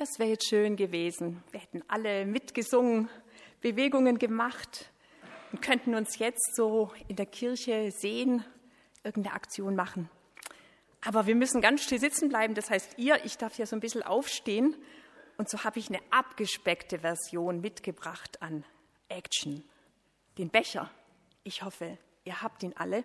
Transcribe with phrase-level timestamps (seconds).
[0.00, 1.42] Das wäre jetzt schön gewesen.
[1.50, 3.10] Wir hätten alle mitgesungen,
[3.60, 4.90] Bewegungen gemacht
[5.52, 8.42] und könnten uns jetzt so in der Kirche sehen,
[9.04, 10.08] irgendeine Aktion machen.
[11.04, 12.54] Aber wir müssen ganz still sitzen bleiben.
[12.54, 14.74] Das heißt, ihr, ich darf ja so ein bisschen aufstehen.
[15.36, 18.64] Und so habe ich eine abgespeckte Version mitgebracht an
[19.10, 19.62] Action.
[20.38, 20.90] Den Becher.
[21.44, 23.04] Ich hoffe, ihr habt ihn alle.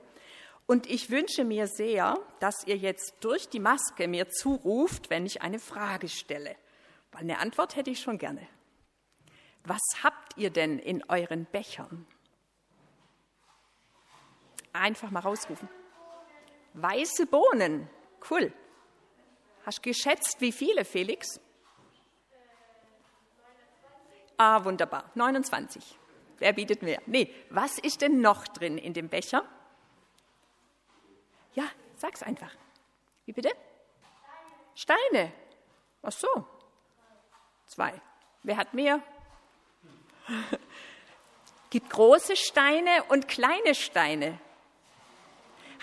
[0.66, 5.42] Und ich wünsche mir sehr, dass ihr jetzt durch die Maske mir zuruft, wenn ich
[5.42, 6.56] eine Frage stelle.
[7.16, 8.46] Weil eine Antwort hätte ich schon gerne.
[9.64, 12.06] Was habt ihr denn in euren Bechern?
[14.74, 15.70] Einfach mal rausrufen.
[16.74, 17.90] Weiße Bohnen.
[18.30, 18.52] Cool.
[19.66, 21.40] Hast geschätzt, wie viele, Felix?
[24.36, 25.10] Ah, wunderbar.
[25.16, 25.98] 29.
[26.40, 27.02] Wer bietet mehr?
[27.06, 29.46] Nee, was ist denn noch drin in dem Becher?
[31.54, 31.64] Ja,
[31.96, 32.54] sag's einfach.
[33.24, 33.52] Wie bitte?
[34.76, 35.32] Steine.
[36.02, 36.46] Ach so.
[37.68, 37.94] Zwei.
[38.44, 39.02] Wer hat mehr?
[41.70, 44.40] Gibt große Steine und kleine Steine.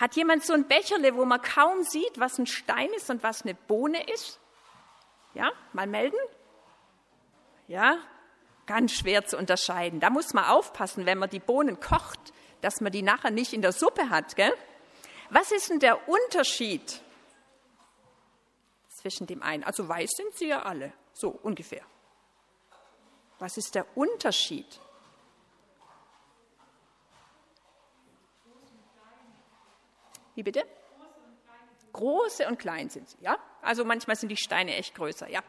[0.01, 3.43] Hat jemand so ein Becherle, wo man kaum sieht, was ein Stein ist und was
[3.43, 4.41] eine Bohne ist?
[5.35, 6.19] Ja, mal melden?
[7.69, 7.99] Ja,
[8.67, 10.01] ganz schwer zu unterscheiden.
[10.01, 13.63] Da muss man aufpassen, wenn man die Bohnen kocht, dass man die nachher nicht in
[13.63, 14.37] der Suppe hat.
[14.37, 14.53] Gell?
[15.31, 17.01] Was ist denn der Unterschied
[18.89, 19.65] zwischen dem einen?
[19.65, 21.85] Also weiß sind sie ja alle, so ungefähr.
[23.39, 24.81] Was ist der Unterschied?
[30.35, 30.65] Wie bitte?
[31.93, 33.37] Große und klein sind sie, ja?
[33.61, 35.43] Also manchmal sind die Steine echt größer, ja?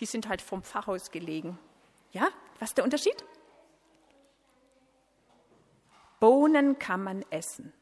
[0.00, 1.58] Die sind halt vom Pfarrhaus gelegen.
[2.12, 2.28] Ja?
[2.58, 3.24] Was ist der Unterschied?
[6.18, 7.72] Bohnen kann man essen.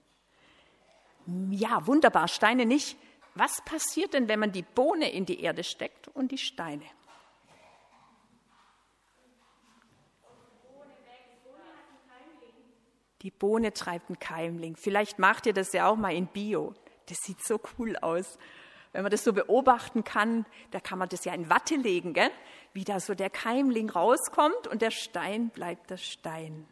[1.51, 2.99] Ja, wunderbar, Steine nicht.
[3.35, 6.85] Was passiert denn, wenn man die Bohne in die Erde steckt und die Steine?
[13.27, 14.77] Die Bohne treibt einen Keimling.
[14.77, 16.75] Vielleicht macht ihr das ja auch mal in Bio.
[17.07, 18.39] Das sieht so cool aus.
[18.93, 22.31] Wenn man das so beobachten kann, da kann man das ja in Watte legen, gell?
[22.73, 26.69] wie da so der Keimling rauskommt und der Stein bleibt der Stein.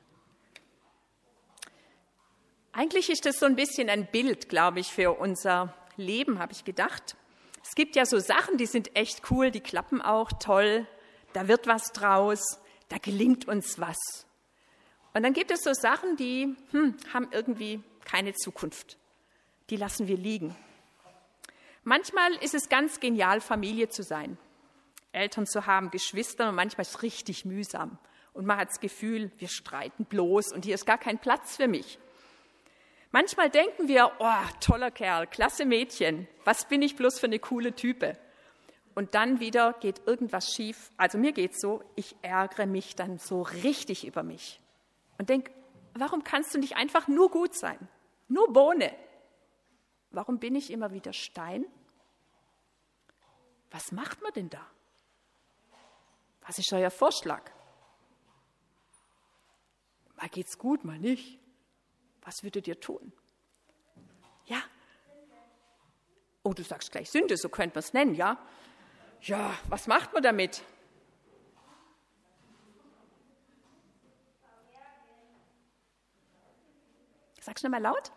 [2.71, 6.65] Eigentlich ist das so ein bisschen ein Bild, glaube ich, für unser Leben, habe ich
[6.65, 7.17] gedacht.
[7.65, 10.87] Es gibt ja so Sachen, die sind echt cool, die klappen auch toll,
[11.33, 12.61] da wird was draus,
[12.91, 14.29] da gelingt uns was.
[15.15, 18.99] Und dann gibt es so Sachen, die hm, haben irgendwie keine Zukunft.
[19.71, 20.55] Die lassen wir liegen.
[21.85, 24.37] Manchmal ist es ganz genial, Familie zu sein,
[25.13, 27.99] Eltern zu haben, Geschwister und manchmal ist es richtig mühsam.
[28.33, 31.69] Und man hat das Gefühl, wir streiten bloß und hier ist gar kein Platz für
[31.69, 31.99] mich.
[33.13, 37.75] Manchmal denken wir, oh, toller Kerl, klasse Mädchen, was bin ich bloß für eine coole
[37.75, 38.19] Type?
[38.97, 40.91] Und dann wieder geht irgendwas schief.
[40.97, 44.61] Also mir geht es so, ich ärgere mich dann so richtig über mich
[45.19, 45.51] und denk,
[45.95, 47.89] warum kannst du nicht einfach nur gut sein?
[48.29, 48.95] Nur Bohne.
[50.11, 51.67] Warum bin ich immer wieder Stein?
[53.71, 54.65] Was macht man denn da?
[56.43, 57.51] Was ist euer Vorschlag?
[60.17, 61.41] Mal geht's gut, mal nicht.
[62.23, 63.13] Was würdet ihr tun?
[64.47, 64.63] Ja.
[66.43, 68.39] Oh, du sagst gleich Sünde, so könnte man es nennen, ja?
[69.23, 70.63] Ja, was macht man damit?
[77.55, 78.11] Sag's nochmal laut.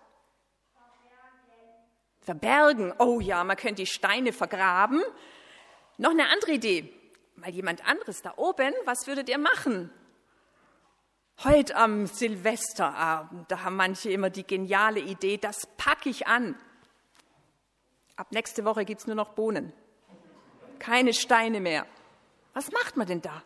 [2.21, 2.91] Verbergen.
[2.97, 5.03] Oh ja, man könnte die Steine vergraben.
[5.99, 6.91] Noch eine andere Idee.
[7.35, 9.91] Mal jemand anderes da oben, was würdet ihr machen?
[11.43, 16.55] Heute am Silvesterabend, da haben manche immer die geniale Idee, das packe ich an.
[18.15, 19.71] Ab nächste Woche gibt es nur noch Bohnen.
[20.79, 21.85] Keine Steine mehr.
[22.55, 23.43] Was macht man denn da?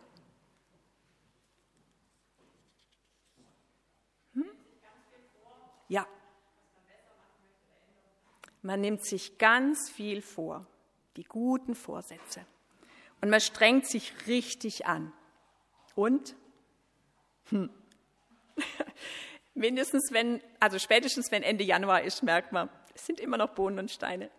[5.92, 6.06] Ja.
[8.62, 10.66] Man nimmt sich ganz viel vor,
[11.16, 12.46] die guten Vorsätze.
[13.20, 15.12] Und man strengt sich richtig an.
[15.94, 16.36] Und?
[17.50, 17.70] Hm.
[19.54, 23.78] Mindestens wenn, also spätestens wenn Ende Januar ist, merkt man, es sind immer noch Bohnen
[23.78, 24.30] und Steine.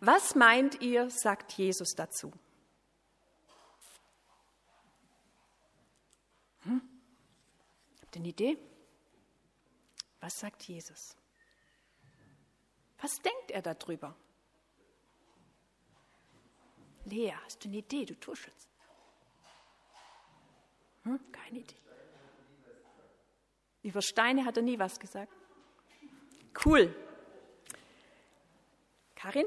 [0.00, 2.32] Was meint ihr, sagt Jesus dazu?
[6.64, 6.80] Hm?
[8.00, 8.58] Habt ihr eine Idee?
[10.20, 11.16] Was sagt Jesus?
[13.00, 14.14] Was denkt er darüber?
[17.04, 18.68] Lea, hast du eine Idee, du Torschütz?
[21.04, 21.18] Hm?
[21.32, 21.76] Keine Idee.
[23.82, 25.32] Über Steine hat er nie was gesagt.
[26.64, 26.94] Cool.
[29.14, 29.46] Karin?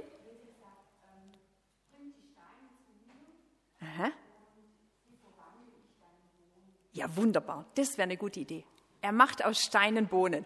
[3.79, 4.11] Aha.
[6.94, 7.65] Ja, wunderbar.
[7.75, 8.65] Das wäre eine gute Idee.
[9.01, 10.45] Er macht aus Steinen Bohnen.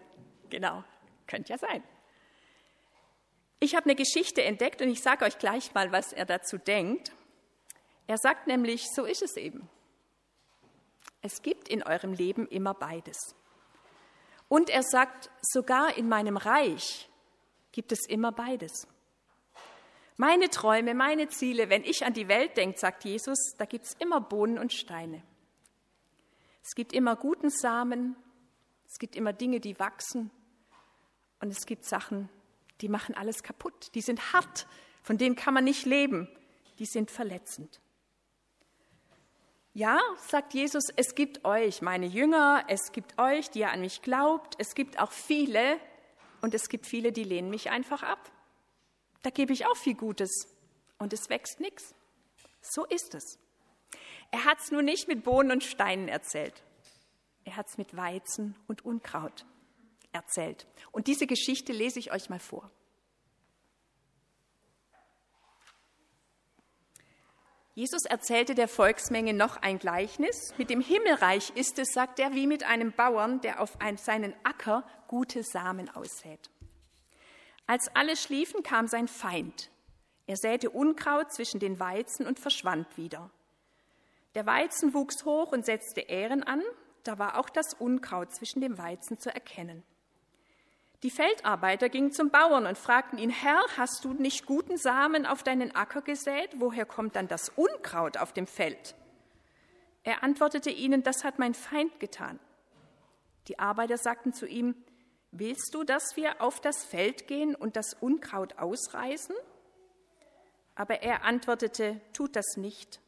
[0.50, 0.84] Genau.
[1.26, 1.82] Könnte ja sein.
[3.60, 7.12] Ich habe eine Geschichte entdeckt und ich sage euch gleich mal, was er dazu denkt.
[8.06, 9.68] Er sagt nämlich, so ist es eben.
[11.22, 13.34] Es gibt in eurem Leben immer beides.
[14.48, 17.08] Und er sagt, sogar in meinem Reich
[17.72, 18.86] gibt es immer beides.
[20.16, 23.94] Meine Träume, meine Ziele, wenn ich an die Welt denke, sagt Jesus, da gibt es
[23.98, 25.22] immer Bohnen und Steine.
[26.62, 28.16] Es gibt immer guten Samen,
[28.88, 30.30] es gibt immer Dinge, die wachsen
[31.40, 32.28] und es gibt Sachen,
[32.80, 33.94] die machen alles kaputt.
[33.94, 34.66] Die sind hart,
[35.02, 36.28] von denen kann man nicht leben,
[36.78, 37.80] die sind verletzend.
[39.74, 44.02] Ja, sagt Jesus, es gibt euch, meine Jünger, es gibt euch, die ihr an mich
[44.02, 45.78] glaubt, es gibt auch viele
[46.40, 48.30] und es gibt viele, die lehnen mich einfach ab.
[49.22, 50.48] Da gebe ich auch viel Gutes
[50.98, 51.94] und es wächst nichts.
[52.60, 53.38] So ist es.
[54.30, 56.62] Er hat es nur nicht mit Bohnen und Steinen erzählt.
[57.44, 59.46] Er hat es mit Weizen und Unkraut
[60.12, 60.66] erzählt.
[60.92, 62.70] Und diese Geschichte lese ich euch mal vor.
[67.78, 70.52] Jesus erzählte der Volksmenge noch ein Gleichnis.
[70.58, 74.82] Mit dem Himmelreich ist es, sagt er, wie mit einem Bauern, der auf seinen Acker
[75.06, 76.50] gute Samen aussät.
[77.68, 79.70] Als alle schliefen, kam sein Feind.
[80.26, 83.30] Er säte Unkraut zwischen den Weizen und verschwand wieder.
[84.34, 86.62] Der Weizen wuchs hoch und setzte Ähren an,
[87.04, 89.84] da war auch das Unkraut zwischen dem Weizen zu erkennen.
[91.04, 95.44] Die Feldarbeiter gingen zum Bauern und fragten ihn, Herr, hast du nicht guten Samen auf
[95.44, 96.50] deinen Acker gesät?
[96.56, 98.96] Woher kommt dann das Unkraut auf dem Feld?
[100.02, 102.40] Er antwortete ihnen, das hat mein Feind getan.
[103.46, 104.74] Die Arbeiter sagten zu ihm,
[105.30, 109.36] willst du, dass wir auf das Feld gehen und das Unkraut ausreißen?
[110.74, 113.00] Aber er antwortete, tut das nicht,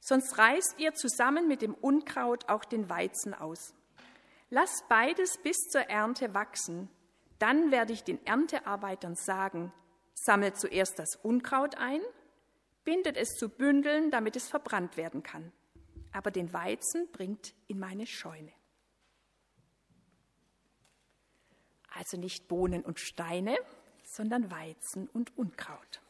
[0.00, 3.74] sonst reißt ihr zusammen mit dem Unkraut auch den Weizen aus.
[4.50, 6.88] Lasst beides bis zur Ernte wachsen,
[7.38, 9.72] dann werde ich den Erntearbeitern sagen,
[10.14, 12.00] sammelt zuerst das Unkraut ein,
[12.84, 15.52] bindet es zu Bündeln, damit es verbrannt werden kann.
[16.12, 18.52] Aber den Weizen bringt in meine Scheune.
[21.90, 23.56] Also nicht Bohnen und Steine,
[24.04, 26.00] sondern Weizen und Unkraut.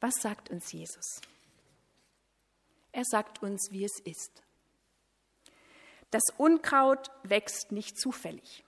[0.00, 1.20] Was sagt uns Jesus?
[2.92, 4.42] Er sagt uns, wie es ist.
[6.10, 8.64] Das Unkraut wächst nicht zufällig.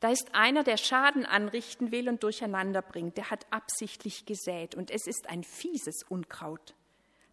[0.00, 3.18] Da ist einer, der Schaden anrichten will und durcheinander bringt.
[3.18, 6.74] Der hat absichtlich gesät und es ist ein fieses Unkraut.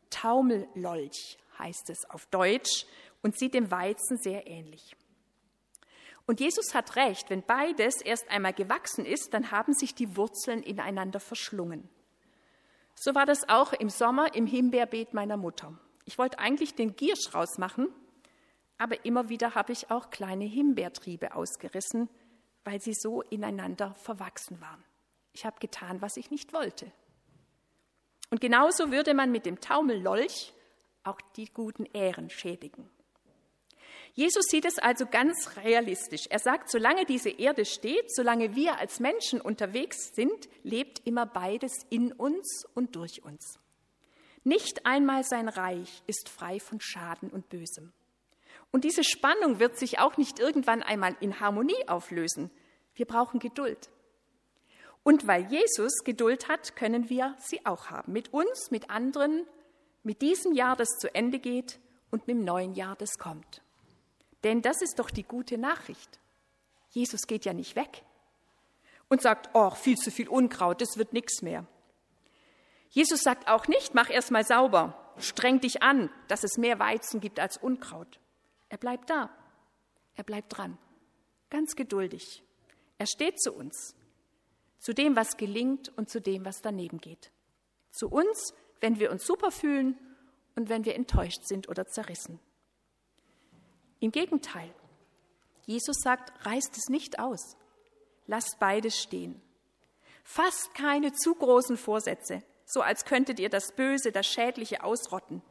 [0.10, 2.86] Taumellolch heißt es auf Deutsch
[3.24, 4.96] und sieht dem Weizen sehr ähnlich.
[6.26, 10.62] Und Jesus hat recht, wenn beides erst einmal gewachsen ist, dann haben sich die Wurzeln
[10.62, 11.88] ineinander verschlungen.
[12.96, 15.80] So war das auch im Sommer im Himbeerbeet meiner Mutter.
[16.04, 17.88] Ich wollte eigentlich den Giersch rausmachen,
[18.78, 22.10] aber immer wieder habe ich auch kleine Himbeertriebe ausgerissen,
[22.68, 24.84] weil sie so ineinander verwachsen waren.
[25.32, 26.92] Ich habe getan, was ich nicht wollte.
[28.30, 30.54] Und genauso würde man mit dem Taumellolch
[31.06, 32.90] auch die guten Ähren schädigen.
[34.16, 36.28] Jesus sieht es also ganz realistisch.
[36.30, 41.72] Er sagt, solange diese Erde steht, solange wir als Menschen unterwegs sind, lebt immer beides
[41.90, 43.60] in uns und durch uns.
[44.44, 47.94] Nicht einmal sein Reich ist frei von Schaden und Bösem.
[48.72, 52.52] Und diese Spannung wird sich auch nicht irgendwann einmal in Harmonie auflösen.
[52.94, 53.90] Wir brauchen Geduld.
[55.04, 58.12] Und weil Jesus Geduld hat, können wir sie auch haben.
[58.12, 59.48] Mit uns, mit anderen,
[60.04, 61.80] mit diesem Jahr, das zu Ende geht
[62.12, 63.62] und mit dem neuen Jahr, das kommt.
[64.44, 66.20] Denn das ist doch die gute Nachricht.
[66.90, 68.04] Jesus geht ja nicht weg
[69.10, 71.66] und sagt, oh, viel zu viel Unkraut, das wird nichts mehr.
[72.90, 77.20] Jesus sagt auch nicht, mach erst mal sauber, streng dich an, dass es mehr Weizen
[77.20, 78.20] gibt als Unkraut.
[78.70, 79.30] Er bleibt da.
[80.16, 80.78] Er bleibt dran.
[81.50, 82.44] Ganz geduldig.
[82.98, 83.96] Er steht zu uns.
[84.80, 87.32] Zu dem, was gelingt und zu dem, was daneben geht.
[87.92, 89.98] Zu uns, wenn wir uns super fühlen
[90.56, 92.40] und wenn wir enttäuscht sind oder zerrissen.
[94.00, 94.74] Im Gegenteil,
[95.66, 97.58] Jesus sagt, reißt es nicht aus.
[98.26, 99.42] Lasst beides stehen.
[100.24, 105.42] Fasst keine zu großen Vorsätze, so als könntet ihr das Böse, das Schädliche ausrotten.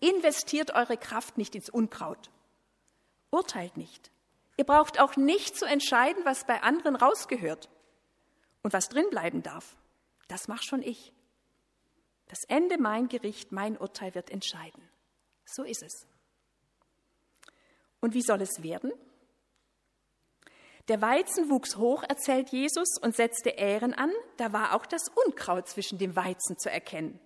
[0.00, 2.30] Investiert eure Kraft nicht ins Unkraut.
[3.32, 4.12] Urteilt nicht.
[4.58, 7.68] Ihr braucht auch nicht zu entscheiden, was bei anderen rausgehört
[8.62, 9.74] und was drin bleiben darf.
[10.28, 11.12] Das mach schon ich.
[12.28, 14.88] Das Ende mein Gericht, mein Urteil wird entscheiden.
[15.46, 16.06] So ist es.
[18.00, 18.92] Und wie soll es werden?
[20.88, 25.68] Der Weizen wuchs hoch, erzählt Jesus, und setzte Ähren an, da war auch das Unkraut
[25.68, 27.18] zwischen dem Weizen zu erkennen.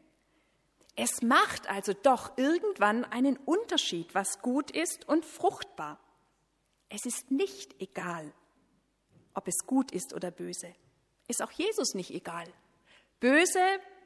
[0.96, 6.00] Es macht also doch irgendwann einen Unterschied, was gut ist und fruchtbar.
[6.88, 8.32] Es ist nicht egal,
[9.34, 10.74] ob es gut ist oder böse.
[11.28, 12.46] Ist auch Jesus nicht egal.
[13.20, 13.60] Böse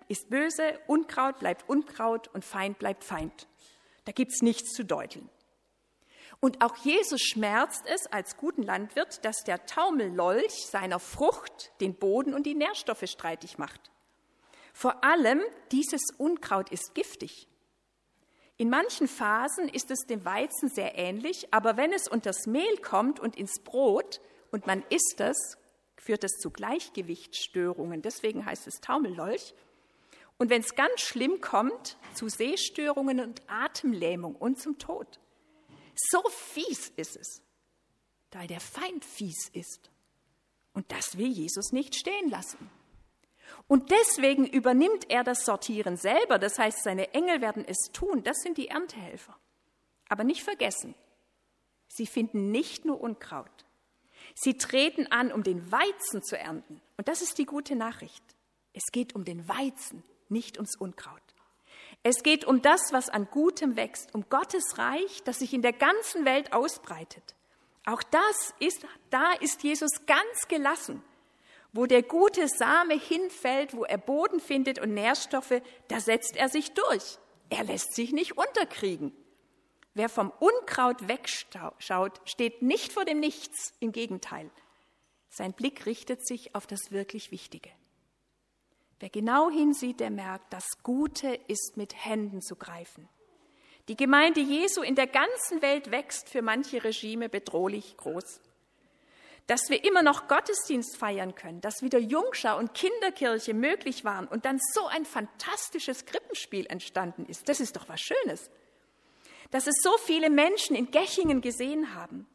[0.09, 3.47] ist böse, Unkraut bleibt Unkraut und Feind bleibt Feind.
[4.05, 5.31] Da gibt's nichts zu deuteln.
[6.41, 12.35] Und auch Jesus schmerzt es als guten Landwirt, dass der Taumellolch seiner Frucht den Boden
[12.35, 13.91] und die Nährstoffe streitig macht.
[14.73, 15.41] Vor allem
[15.73, 17.49] dieses Unkraut ist giftig.
[18.57, 23.19] In manchen Phasen ist es dem Weizen sehr ähnlich, aber wenn es unters Mehl kommt
[23.19, 25.57] und ins Brot und man isst es,
[25.97, 28.03] führt es zu Gleichgewichtsstörungen.
[28.03, 29.55] Deswegen heißt es Taumellolch.
[30.37, 35.21] Und wenn es ganz schlimm kommt, zu Sehstörungen und Atemlähmung und zum Tod.
[35.95, 37.43] So fies ist es,
[38.31, 39.91] da der Feind fies ist.
[40.73, 42.71] Und das will Jesus nicht stehen lassen.
[43.69, 46.39] Und deswegen übernimmt er das Sortieren selber.
[46.39, 48.23] Das heißt, seine Engel werden es tun.
[48.23, 49.37] Das sind die Erntehelfer.
[50.09, 50.95] Aber nicht vergessen,
[51.89, 53.65] sie finden nicht nur Unkraut.
[54.35, 56.81] Sie treten an, um den Weizen zu ernten.
[56.97, 58.25] Und das ist die gute Nachricht.
[58.73, 61.23] Es geht um den Weizen, nicht ums Unkraut.
[62.03, 65.73] Es geht um das, was an Gutem wächst, um Gottes Reich, das sich in der
[65.73, 67.35] ganzen Welt ausbreitet.
[67.85, 71.03] Auch das ist, da ist Jesus ganz gelassen.
[71.73, 76.73] Wo der gute Same hinfällt, wo er Boden findet und Nährstoffe, da setzt er sich
[76.73, 77.19] durch.
[77.49, 79.13] Er lässt sich nicht unterkriegen.
[79.95, 84.51] Wer vom Unkraut wegschaut, steht nicht vor dem Nichts, im Gegenteil.
[85.29, 87.71] Sein Blick richtet sich auf das wirklich Wichtige.
[88.99, 93.09] Wer genau hinsieht, der merkt, das Gute ist mit Händen zu greifen.
[93.89, 98.41] Die Gemeinde Jesu in der ganzen Welt wächst für manche Regime bedrohlich groß.
[99.47, 104.45] Dass wir immer noch Gottesdienst feiern können, dass wieder Jungschau und Kinderkirche möglich waren und
[104.45, 108.51] dann so ein fantastisches Krippenspiel entstanden ist, das ist doch was Schönes.
[109.51, 112.29] Dass es so viele Menschen in Gechingen gesehen haben,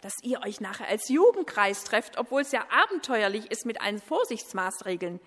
[0.00, 5.20] dass ihr euch nachher als Jugendkreis trefft, obwohl es ja abenteuerlich ist mit allen Vorsichtsmaßregeln,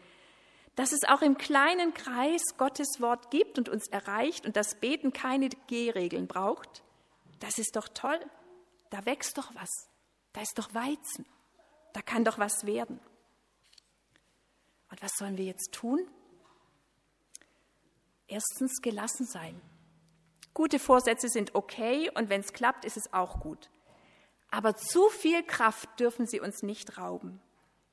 [0.75, 5.13] dass es auch im kleinen Kreis Gottes Wort gibt und uns erreicht und das Beten
[5.13, 6.84] keine Gehregeln braucht,
[7.40, 8.20] das ist doch toll.
[8.90, 9.90] Da wächst doch was.
[10.34, 11.25] Da ist doch Weizen.
[11.94, 13.00] Da kann doch was werden.
[14.90, 16.08] Und was sollen wir jetzt tun?
[18.28, 19.62] Erstens gelassen sein.
[20.54, 23.70] Gute Vorsätze sind okay und wenn es klappt, ist es auch gut.
[24.52, 27.42] Aber zu viel Kraft dürfen sie uns nicht rauben.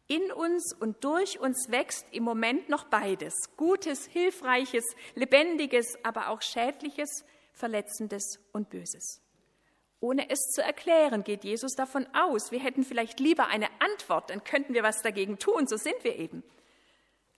[0.08, 3.34] In uns und durch uns wächst im Moment noch beides.
[3.56, 9.22] Gutes, Hilfreiches, Lebendiges, aber auch Schädliches, Verletzendes und Böses.
[10.00, 14.42] Ohne es zu erklären, geht Jesus davon aus, wir hätten vielleicht lieber eine Antwort, dann
[14.44, 16.42] könnten wir was dagegen tun, so sind wir eben.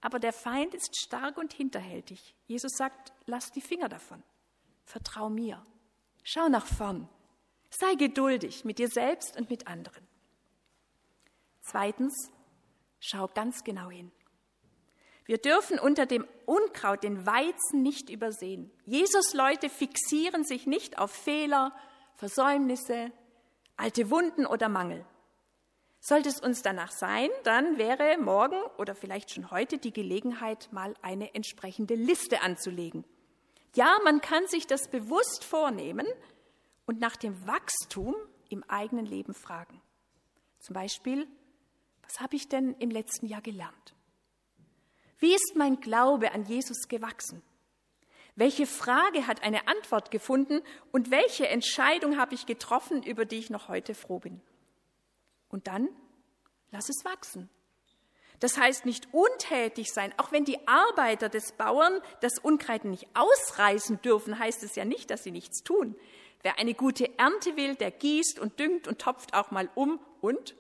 [0.00, 2.34] Aber der Feind ist stark und hinterhältig.
[2.46, 4.22] Jesus sagt, lass die Finger davon.
[4.84, 5.62] Vertrau mir.
[6.22, 7.08] Schau nach vorn.
[7.70, 10.06] Sei geduldig mit dir selbst und mit anderen.
[11.60, 12.30] Zweitens,
[13.04, 14.12] Schau ganz genau hin.
[15.24, 18.70] Wir dürfen unter dem Unkraut den Weizen nicht übersehen.
[18.86, 21.74] Jesus Leute fixieren sich nicht auf Fehler,
[22.22, 23.10] Versäumnisse,
[23.76, 25.04] alte Wunden oder Mangel.
[25.98, 30.94] Sollte es uns danach sein, dann wäre morgen oder vielleicht schon heute die Gelegenheit, mal
[31.02, 33.04] eine entsprechende Liste anzulegen.
[33.74, 36.06] Ja, man kann sich das bewusst vornehmen
[36.86, 38.14] und nach dem Wachstum
[38.50, 39.82] im eigenen Leben fragen.
[40.60, 41.26] Zum Beispiel,
[42.04, 43.96] was habe ich denn im letzten Jahr gelernt?
[45.18, 47.42] Wie ist mein Glaube an Jesus gewachsen?
[48.34, 53.50] Welche Frage hat eine Antwort gefunden und welche Entscheidung habe ich getroffen, über die ich
[53.50, 54.40] noch heute froh bin?
[55.48, 55.88] Und dann
[56.70, 57.50] lass es wachsen.
[58.40, 60.12] Das heißt nicht untätig sein.
[60.16, 65.10] Auch wenn die Arbeiter des Bauern das Unkreiden nicht ausreißen dürfen, heißt es ja nicht,
[65.10, 65.94] dass sie nichts tun.
[66.42, 70.56] Wer eine gute Ernte will, der gießt und düngt und topft auch mal um und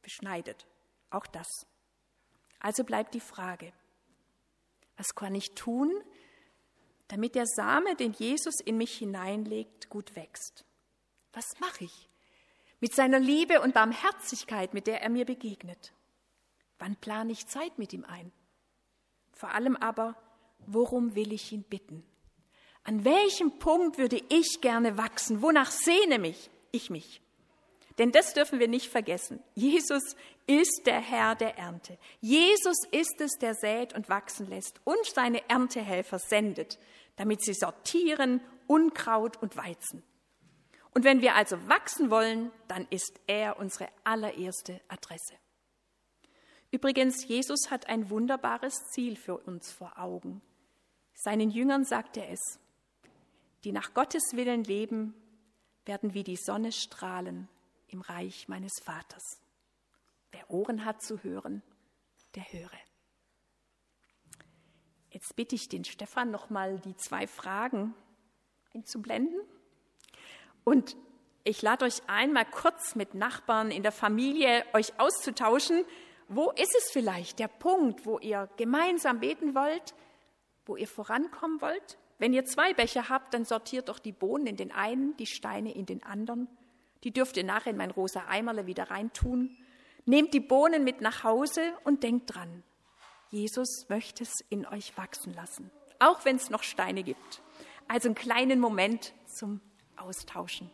[0.00, 0.66] beschneidet.
[1.10, 1.66] Auch das.
[2.58, 3.72] Also bleibt die Frage,
[4.96, 5.92] was kann ich tun,
[7.12, 10.64] damit der Same, den Jesus in mich hineinlegt, gut wächst?
[11.34, 12.08] Was mache ich
[12.80, 15.92] mit seiner Liebe und Barmherzigkeit, mit der er mir begegnet?
[16.78, 18.32] Wann plane ich Zeit mit ihm ein?
[19.34, 20.16] Vor allem aber,
[20.66, 22.02] worum will ich ihn bitten?
[22.82, 25.42] An welchem Punkt würde ich gerne wachsen?
[25.42, 27.20] Wonach sehne mich ich mich?
[27.98, 29.42] Denn das dürfen wir nicht vergessen.
[29.54, 30.16] Jesus
[30.46, 31.98] ist der Herr der Ernte.
[32.20, 36.78] Jesus ist es, der sät und wachsen lässt und seine Erntehelfer sendet,
[37.16, 40.02] damit sie sortieren Unkraut und Weizen.
[40.94, 45.34] Und wenn wir also wachsen wollen, dann ist er unsere allererste Adresse.
[46.70, 50.42] Übrigens, Jesus hat ein wunderbares Ziel für uns vor Augen.
[51.14, 52.58] Seinen Jüngern sagt er es,
[53.64, 55.14] die nach Gottes Willen leben,
[55.84, 57.48] werden wie die Sonne strahlen
[57.88, 59.40] im Reich meines Vaters.
[60.30, 61.62] Wer Ohren hat zu hören,
[62.34, 62.70] der höre.
[65.12, 67.94] Jetzt bitte ich den Stefan noch mal die zwei Fragen
[68.74, 69.38] einzublenden.
[70.64, 70.96] Und
[71.44, 75.84] ich lade euch ein, mal kurz mit Nachbarn in der Familie euch auszutauschen.
[76.28, 79.94] Wo ist es vielleicht der Punkt, wo ihr gemeinsam beten wollt,
[80.64, 81.98] wo ihr vorankommen wollt?
[82.18, 85.74] Wenn ihr zwei Becher habt, dann sortiert doch die Bohnen in den einen, die Steine
[85.74, 86.48] in den anderen.
[87.04, 89.58] Die dürft ihr nachher in mein rosa Eimerle wieder reintun.
[90.06, 92.62] Nehmt die Bohnen mit nach Hause und denkt dran.
[93.32, 97.42] Jesus möchte es in euch wachsen lassen, auch wenn es noch Steine gibt.
[97.88, 99.62] Also einen kleinen Moment zum
[99.96, 100.70] Austauschen.